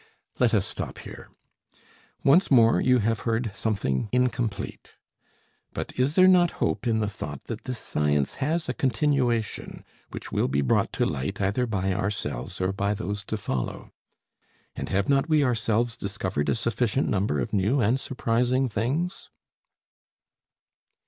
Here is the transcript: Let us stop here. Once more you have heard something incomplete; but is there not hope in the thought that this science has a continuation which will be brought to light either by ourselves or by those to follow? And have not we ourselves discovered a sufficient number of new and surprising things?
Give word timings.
Let 0.39 0.55
us 0.55 0.65
stop 0.65 0.97
here. 0.97 1.29
Once 2.23 2.49
more 2.49 2.81
you 2.81 2.97
have 2.97 3.19
heard 3.19 3.51
something 3.53 4.09
incomplete; 4.11 4.93
but 5.73 5.93
is 5.95 6.15
there 6.15 6.27
not 6.27 6.53
hope 6.57 6.87
in 6.87 7.01
the 7.01 7.07
thought 7.07 7.43
that 7.43 7.65
this 7.65 7.77
science 7.77 8.33
has 8.41 8.67
a 8.67 8.73
continuation 8.73 9.85
which 10.09 10.31
will 10.31 10.47
be 10.47 10.61
brought 10.61 10.91
to 10.93 11.05
light 11.05 11.39
either 11.39 11.67
by 11.67 11.93
ourselves 11.93 12.59
or 12.59 12.73
by 12.73 12.95
those 12.95 13.23
to 13.25 13.37
follow? 13.37 13.91
And 14.75 14.89
have 14.89 15.07
not 15.07 15.29
we 15.29 15.43
ourselves 15.43 15.95
discovered 15.95 16.49
a 16.49 16.55
sufficient 16.55 17.07
number 17.07 17.39
of 17.39 17.53
new 17.53 17.79
and 17.79 17.99
surprising 17.99 18.69
things? 18.69 19.29